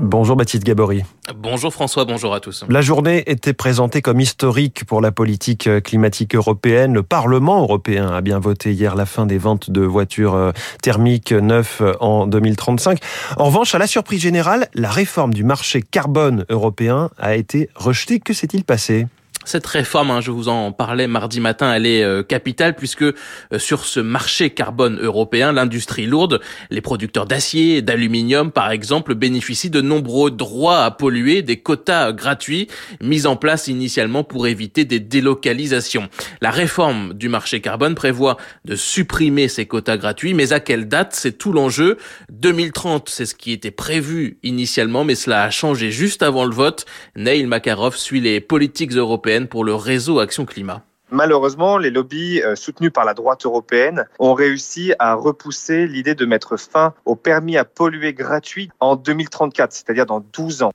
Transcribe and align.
Bonjour 0.00 0.34
Baptiste 0.34 0.64
Gabory. 0.64 1.02
Bonjour 1.36 1.72
François, 1.72 2.06
bonjour 2.06 2.34
à 2.34 2.40
tous. 2.40 2.64
La 2.68 2.80
journée 2.80 3.22
était 3.26 3.52
présentée 3.52 4.00
comme 4.00 4.18
historique 4.18 4.84
pour 4.86 5.00
la 5.02 5.12
politique 5.12 5.68
climatique 5.82 6.34
européenne. 6.34 6.94
Le 6.94 7.02
Parlement 7.02 7.60
européen 7.60 8.08
a 8.08 8.22
bien 8.22 8.38
voté 8.38 8.72
hier 8.72 8.96
la 8.96 9.04
fin 9.04 9.26
des 9.26 9.36
ventes 9.36 9.70
de 9.70 9.82
voitures 9.82 10.34
euh, 10.34 10.52
thermiques 10.82 11.32
neuves 11.32 11.96
en 12.00 12.26
2035. 12.26 12.98
En 13.36 13.44
revanche, 13.44 13.74
à 13.74 13.78
la 13.78 13.86
surprise 13.86 14.22
générale, 14.22 14.68
la 14.74 14.90
réforme 14.90 15.34
du 15.34 15.44
marché 15.44 15.82
carbone 15.82 16.46
européen 16.48 17.10
a 17.18 17.34
été 17.34 17.68
rejetée. 17.74 18.20
Que 18.20 18.32
s'est-il 18.32 18.64
passé? 18.64 19.06
Cette 19.44 19.66
réforme, 19.66 20.10
hein, 20.10 20.20
je 20.20 20.30
vous 20.30 20.48
en 20.48 20.70
parlais 20.70 21.06
mardi 21.06 21.40
matin, 21.40 21.72
elle 21.72 21.86
est 21.86 22.02
euh, 22.02 22.22
capitale 22.22 22.76
puisque 22.76 23.02
euh, 23.02 23.14
sur 23.56 23.86
ce 23.86 23.98
marché 23.98 24.50
carbone 24.50 24.98
européen, 25.00 25.52
l'industrie 25.52 26.04
lourde, 26.04 26.40
les 26.68 26.82
producteurs 26.82 27.24
d'acier 27.24 27.78
et 27.78 27.82
d'aluminium 27.82 28.52
par 28.52 28.70
exemple, 28.70 29.14
bénéficient 29.14 29.70
de 29.70 29.80
nombreux 29.80 30.30
droits 30.30 30.84
à 30.84 30.90
polluer, 30.90 31.40
des 31.40 31.56
quotas 31.56 32.12
gratuits 32.12 32.68
mis 33.00 33.26
en 33.26 33.34
place 33.36 33.66
initialement 33.66 34.24
pour 34.24 34.46
éviter 34.46 34.84
des 34.84 35.00
délocalisations. 35.00 36.10
La 36.42 36.50
réforme 36.50 37.14
du 37.14 37.30
marché 37.30 37.62
carbone 37.62 37.94
prévoit 37.94 38.36
de 38.66 38.76
supprimer 38.76 39.48
ces 39.48 39.64
quotas 39.64 39.96
gratuits, 39.96 40.34
mais 40.34 40.52
à 40.52 40.60
quelle 40.60 40.86
date? 40.86 41.14
C'est 41.14 41.38
tout 41.38 41.52
l'enjeu. 41.52 41.96
2030, 42.30 43.08
c'est 43.08 43.26
ce 43.26 43.34
qui 43.34 43.52
était 43.52 43.70
prévu 43.70 44.38
initialement, 44.42 45.04
mais 45.04 45.14
cela 45.14 45.44
a 45.44 45.50
changé 45.50 45.90
juste 45.90 46.22
avant 46.22 46.44
le 46.44 46.54
vote. 46.54 46.84
Neil 47.16 47.46
Makarov 47.46 47.96
suit 47.96 48.20
les 48.20 48.40
politiques 48.40 48.92
européennes 48.92 49.39
pour 49.48 49.64
le 49.64 49.74
réseau 49.74 50.18
Action 50.18 50.44
Climat. 50.44 50.82
Malheureusement, 51.12 51.76
les 51.76 51.90
lobbies 51.90 52.40
euh, 52.40 52.54
soutenus 52.54 52.92
par 52.92 53.04
la 53.04 53.14
droite 53.14 53.44
européenne 53.44 54.06
ont 54.20 54.32
réussi 54.32 54.92
à 55.00 55.14
repousser 55.14 55.86
l'idée 55.88 56.14
de 56.14 56.24
mettre 56.24 56.56
fin 56.56 56.94
au 57.04 57.16
permis 57.16 57.56
à 57.56 57.64
polluer 57.64 58.12
gratuit 58.12 58.70
en 58.78 58.94
2034, 58.94 59.72
c'est-à-dire 59.72 60.06
dans 60.06 60.20
12 60.20 60.62
ans 60.62 60.72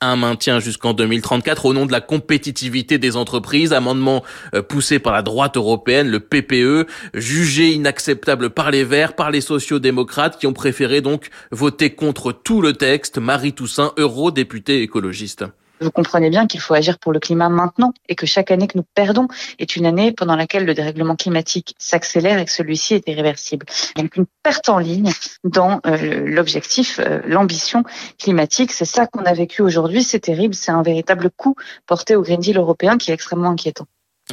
un 0.00 0.16
maintien 0.16 0.60
jusqu'en 0.60 0.92
2034 0.92 1.66
au 1.66 1.72
nom 1.72 1.86
de 1.86 1.92
la 1.92 2.00
compétitivité 2.00 2.98
des 2.98 3.16
entreprises, 3.16 3.72
amendement 3.72 4.22
euh, 4.54 4.62
poussé 4.62 4.98
par 4.98 5.12
la 5.12 5.22
droite 5.22 5.56
européenne, 5.56 6.08
le 6.08 6.20
PPE, 6.20 6.86
jugé 7.14 7.72
inacceptable 7.72 8.50
par 8.50 8.70
les 8.70 8.84
Verts, 8.84 9.14
par 9.14 9.30
les 9.30 9.40
sociaux-démocrates 9.40 10.38
qui 10.38 10.46
ont 10.46 10.52
préféré 10.52 11.00
donc 11.00 11.30
voter 11.50 11.94
contre 11.94 12.32
tout 12.32 12.60
le 12.60 12.74
texte. 12.74 13.18
Marie 13.18 13.54
Toussaint, 13.54 13.92
eurodéputée 13.96 14.82
écologiste. 14.82 15.44
Vous 15.80 15.90
comprenez 15.90 16.30
bien 16.30 16.46
qu'il 16.46 16.60
faut 16.60 16.74
agir 16.74 16.98
pour 16.98 17.12
le 17.12 17.20
climat 17.20 17.48
maintenant 17.48 17.92
et 18.08 18.14
que 18.14 18.26
chaque 18.26 18.50
année 18.50 18.66
que 18.66 18.78
nous 18.78 18.86
perdons 18.94 19.28
est 19.58 19.76
une 19.76 19.86
année 19.86 20.12
pendant 20.12 20.36
laquelle 20.36 20.64
le 20.64 20.74
dérèglement 20.74 21.16
climatique 21.16 21.74
s'accélère 21.78 22.38
et 22.38 22.44
que 22.44 22.50
celui-ci 22.50 22.94
est 22.94 23.08
irréversible. 23.08 23.66
Donc 23.96 24.16
une 24.16 24.26
perte 24.42 24.68
en 24.68 24.78
ligne 24.78 25.12
dans 25.42 25.80
euh, 25.86 26.24
l'objectif, 26.26 27.00
euh, 27.00 27.20
l'ambition 27.26 27.82
climatique. 28.18 28.72
C'est 28.72 28.84
ça 28.84 29.06
qu'on 29.06 29.24
a 29.24 29.34
vécu 29.34 29.62
aujourd'hui. 29.62 30.02
C'est 30.02 30.20
terrible. 30.20 30.54
C'est 30.54 30.72
un 30.72 30.82
véritable 30.82 31.30
coup 31.30 31.56
porté 31.86 32.14
au 32.16 32.22
Green 32.22 32.40
Deal 32.40 32.56
européen 32.56 32.96
qui 32.96 33.10
est 33.10 33.14
extrêmement 33.14 33.50
inquiétant. 33.50 33.86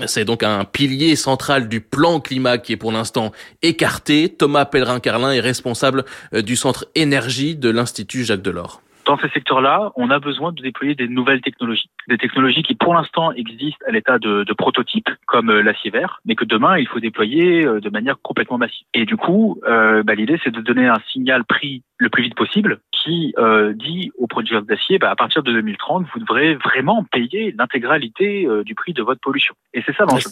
C'est 0.06 0.24
donc 0.24 0.42
un 0.44 0.64
pilier 0.64 1.18
central 1.18 1.68
du 1.68 1.82
plan 1.82 2.22
climat 2.22 2.58
qui 2.58 2.74
est 2.74 2.78
pour 2.78 2.94
l'instant 2.94 3.34
écarté. 3.62 4.30
Thomas 4.30 4.66
Pellerin-Carlin 4.66 5.34
est 5.34 5.42
responsable 5.42 6.06
euh, 6.34 6.42
du 6.42 6.56
centre 6.56 6.88
énergie 6.96 7.56
de 7.56 7.70
l'Institut 7.70 8.24
Jacques 8.24 8.42
Delors 8.42 8.82
dans 9.06 9.18
ces 9.18 9.30
secteurs-là, 9.30 9.92
on 9.96 10.10
a 10.10 10.20
besoin 10.20 10.52
de 10.52 10.62
déployer 10.62 10.96
des 10.96 11.08
nouvelles 11.08 11.42
technologies. 11.42 11.90
Des 12.08 12.18
technologies 12.18 12.64
qui, 12.64 12.76
pour 12.76 12.94
l'instant, 12.94 13.32
existent 13.32 13.86
à 13.88 13.92
l'état 13.92 14.20
de, 14.20 14.44
de 14.44 14.54
prototype, 14.54 15.10
comme 15.28 15.50
euh, 15.50 15.62
l'acier 15.62 15.92
vert, 15.92 16.20
mais 16.26 16.36
que 16.36 16.46
demain, 16.46 16.78
il 16.78 16.88
faut 16.88 17.00
déployer 17.00 17.66
euh, 17.66 17.80
de 17.80 17.90
manière 17.90 18.18
complètement 18.22 18.58
massive. 18.58 18.86
Et 18.94 19.06
du 19.06 19.18
coup, 19.18 19.60
euh, 19.68 20.04
bah, 20.04 20.16
l'idée, 20.16 20.40
c'est 20.44 20.52
de 20.52 20.62
donner 20.62 20.88
un 20.88 21.00
signal 21.12 21.44
prix 21.46 21.84
le 21.98 22.10
plus 22.10 22.24
vite 22.24 22.36
possible 22.36 22.80
qui 22.92 23.34
euh, 23.38 23.74
dit 23.74 24.12
aux 24.18 24.28
producteurs 24.28 24.64
d'acier, 24.64 24.98
bah, 24.98 25.12
à 25.12 25.16
partir 25.16 25.44
de 25.44 25.52
2030, 25.52 26.06
vous 26.14 26.20
devrez 26.20 26.56
vraiment 26.56 27.04
payer 27.04 27.54
l'intégralité 27.58 28.48
du 28.66 28.76
prix 28.76 28.94
de 28.94 29.04
votre 29.04 29.22
pollution. 29.22 29.56
Et 29.74 29.82
c'est 29.86 29.96
ça 29.96 30.06
l'enjeu. 30.06 30.30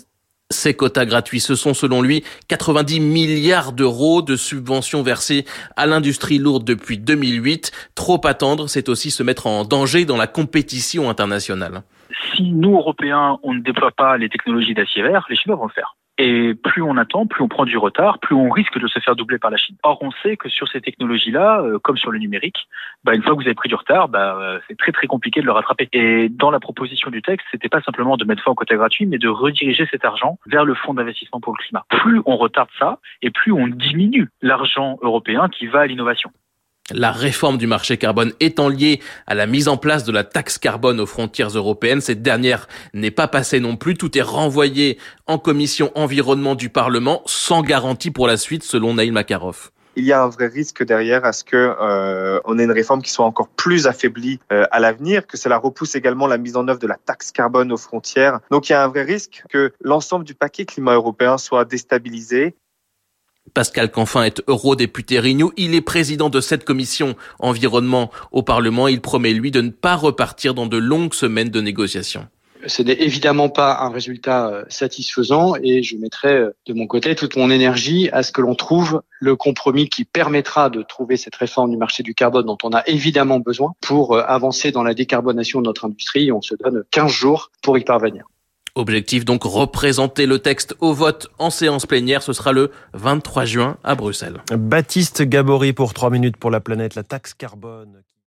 Ces 0.51 0.73
quotas 0.73 1.05
gratuits, 1.05 1.39
ce 1.39 1.53
sont 1.53 1.75
selon 1.75 2.01
lui 2.01 2.23
90 2.47 2.99
milliards 3.01 3.71
d'euros 3.71 4.23
de 4.23 4.35
subventions 4.35 5.03
versées 5.03 5.45
à 5.75 5.85
l'industrie 5.85 6.39
lourde 6.39 6.63
depuis 6.63 6.97
2008. 6.97 7.71
Trop 7.93 8.19
attendre, 8.25 8.67
c'est 8.67 8.89
aussi 8.89 9.11
se 9.11 9.21
mettre 9.21 9.45
en 9.45 9.63
danger 9.63 10.05
dans 10.05 10.17
la 10.17 10.25
compétition 10.25 11.07
internationale. 11.07 11.83
Si 12.35 12.51
nous, 12.51 12.75
Européens, 12.75 13.37
on 13.43 13.53
ne 13.53 13.59
déploie 13.59 13.91
pas 13.91 14.17
les 14.17 14.27
technologies 14.27 14.73
d'acier 14.73 15.03
vert, 15.03 15.27
les 15.29 15.35
Chinois 15.35 15.55
vont 15.55 15.67
le 15.67 15.71
faire. 15.71 15.95
Et 16.21 16.53
plus 16.53 16.81
on 16.81 16.97
attend, 16.97 17.25
plus 17.27 17.41
on 17.41 17.47
prend 17.47 17.63
du 17.63 17.77
retard, 17.77 18.19
plus 18.19 18.35
on 18.35 18.49
risque 18.49 18.77
de 18.77 18.87
se 18.87 18.99
faire 18.99 19.15
doubler 19.15 19.39
par 19.39 19.51
la 19.51 19.55
Chine. 19.55 19.77
Or, 19.83 19.99
on 20.01 20.11
sait 20.21 20.35
que 20.35 20.49
sur 20.49 20.67
ces 20.67 20.81
technologies-là, 20.81 21.61
euh, 21.61 21.79
comme 21.79 21.95
sur 21.95 22.11
le 22.11 22.19
numérique, 22.19 22.67
bah, 23.05 23.15
une 23.15 23.23
fois 23.23 23.31
que 23.31 23.37
vous 23.37 23.47
avez 23.47 23.55
pris 23.55 23.69
du 23.69 23.75
retard, 23.75 24.09
bah, 24.09 24.35
euh, 24.37 24.59
c'est 24.67 24.77
très 24.77 24.91
très 24.91 25.07
compliqué 25.07 25.39
de 25.39 25.45
le 25.45 25.53
rattraper. 25.53 25.87
Et 25.93 26.27
dans 26.27 26.51
la 26.51 26.59
proposition 26.59 27.09
du 27.09 27.21
texte, 27.21 27.47
c'était 27.51 27.69
pas 27.69 27.81
simplement 27.81 28.17
de 28.17 28.25
mettre 28.25 28.43
fin 28.43 28.51
au 28.51 28.55
quota 28.55 28.75
gratuit, 28.75 29.05
mais 29.05 29.17
de 29.17 29.29
rediriger 29.29 29.87
cet 29.89 30.03
argent 30.03 30.37
vers 30.45 30.65
le 30.65 30.73
fonds 30.73 30.93
d'investissement 30.93 31.39
pour 31.39 31.53
le 31.57 31.63
climat. 31.63 31.85
Plus 31.89 32.21
on 32.25 32.35
retarde 32.35 32.69
ça, 32.77 32.99
et 33.21 33.29
plus 33.29 33.53
on 33.53 33.67
diminue 33.67 34.27
l'argent 34.41 34.99
européen 35.01 35.47
qui 35.47 35.67
va 35.67 35.79
à 35.79 35.87
l'innovation. 35.87 36.31
La 36.91 37.11
réforme 37.11 37.57
du 37.57 37.67
marché 37.67 37.97
carbone 37.97 38.33
étant 38.39 38.69
liée 38.69 38.99
à 39.27 39.35
la 39.35 39.45
mise 39.45 39.67
en 39.67 39.77
place 39.77 40.03
de 40.03 40.11
la 40.11 40.23
taxe 40.23 40.57
carbone 40.57 40.99
aux 40.99 41.05
frontières 41.05 41.49
européennes, 41.49 42.01
cette 42.01 42.21
dernière 42.21 42.67
n'est 42.93 43.11
pas 43.11 43.27
passée 43.27 43.59
non 43.59 43.75
plus. 43.75 43.95
Tout 43.95 44.17
est 44.17 44.23
renvoyé 44.23 44.97
en 45.27 45.37
commission 45.37 45.91
environnement 45.95 46.55
du 46.55 46.69
Parlement 46.69 47.21
sans 47.25 47.61
garantie 47.61 48.11
pour 48.11 48.27
la 48.27 48.37
suite, 48.37 48.63
selon 48.63 48.95
Naïl 48.95 49.11
Makarov 49.11 49.71
il 49.99 50.05
y 50.05 50.13
a 50.13 50.23
un 50.23 50.29
vrai 50.29 50.47
risque 50.47 50.83
derrière 50.83 51.25
à 51.25 51.33
ce 51.33 51.43
que 51.43 51.75
euh, 51.81 52.39
on 52.45 52.57
ait 52.57 52.63
une 52.63 52.71
réforme 52.71 53.01
qui 53.01 53.11
soit 53.11 53.25
encore 53.25 53.49
plus 53.49 53.85
affaiblie 53.85 54.39
euh, 54.51 54.65
à 54.71 54.79
l'avenir, 54.79 55.27
que 55.27 55.35
cela 55.35 55.57
repousse 55.57 55.95
également 55.95 56.25
la 56.25 56.37
mise 56.37 56.55
en 56.55 56.67
œuvre 56.67 56.79
de 56.79 56.87
la 56.87 56.95
taxe 56.95 57.31
carbone 57.31 57.71
aux 57.71 57.77
frontières. 57.77 58.39
Donc 58.49 58.69
il 58.69 58.71
y 58.71 58.75
a 58.75 58.83
un 58.83 58.87
vrai 58.87 59.03
risque 59.03 59.43
que 59.49 59.73
l'ensemble 59.81 60.23
du 60.23 60.35
paquet 60.35 60.65
climat 60.65 60.93
européen 60.93 61.37
soit 61.37 61.65
déstabilisé 61.65 62.55
Pascal 63.53 63.91
Canfin 63.91 64.23
est 64.23 64.41
eurodéputé 64.47 65.19
Renew. 65.19 65.51
Il 65.57 65.75
est 65.75 65.81
président 65.81 66.29
de 66.29 66.41
cette 66.41 66.65
commission 66.65 67.15
environnement 67.39 68.11
au 68.31 68.43
Parlement. 68.43 68.87
Il 68.87 69.01
promet, 69.01 69.33
lui, 69.33 69.51
de 69.51 69.61
ne 69.61 69.69
pas 69.69 69.95
repartir 69.95 70.53
dans 70.53 70.67
de 70.67 70.77
longues 70.77 71.13
semaines 71.13 71.49
de 71.49 71.61
négociations. 71.61 72.27
Ce 72.67 72.81
n'est 72.81 73.01
évidemment 73.01 73.47
pas 73.47 73.79
un 73.79 73.89
résultat 73.89 74.49
euh, 74.49 74.63
satisfaisant 74.67 75.53
et 75.63 75.81
je 75.81 75.95
mettrai 75.95 76.33
euh, 76.33 76.55
de 76.67 76.73
mon 76.73 76.87
côté 76.87 77.15
toute 77.15 77.37
mon 77.37 77.49
énergie 77.49 78.09
à 78.11 78.21
ce 78.21 78.33
que 78.33 78.41
l'on 78.41 78.53
trouve 78.53 79.01
le 79.21 79.37
compromis 79.37 79.87
qui 79.87 80.03
permettra 80.03 80.69
de 80.69 80.81
trouver 80.81 81.15
cette 81.15 81.35
réforme 81.35 81.71
du 81.71 81.77
marché 81.77 82.03
du 82.03 82.13
carbone 82.13 82.45
dont 82.45 82.57
on 82.63 82.73
a 82.73 82.83
évidemment 82.85 83.39
besoin 83.39 83.73
pour 83.79 84.13
euh, 84.13 84.23
avancer 84.27 84.71
dans 84.71 84.83
la 84.83 84.93
décarbonation 84.93 85.61
de 85.61 85.67
notre 85.67 85.85
industrie. 85.85 86.33
On 86.33 86.41
se 86.41 86.55
donne 86.55 86.83
15 86.91 87.09
jours 87.09 87.51
pour 87.61 87.77
y 87.77 87.83
parvenir. 87.85 88.25
Objectif 88.75 89.25
donc 89.25 89.43
représenter 89.43 90.25
le 90.25 90.39
texte 90.39 90.75
au 90.79 90.93
vote 90.93 91.27
en 91.37 91.49
séance 91.49 91.85
plénière. 91.85 92.23
Ce 92.23 92.33
sera 92.33 92.51
le 92.51 92.71
23 92.93 93.45
juin 93.45 93.77
à 93.83 93.95
Bruxelles. 93.95 94.41
Baptiste 94.51 95.23
Gabory 95.23 95.73
pour 95.73 95.93
3 95.93 96.09
minutes 96.09 96.37
pour 96.37 96.51
la 96.51 96.59
planète, 96.59 96.95
la 96.95 97.03
taxe 97.03 97.33
carbone. 97.33 98.03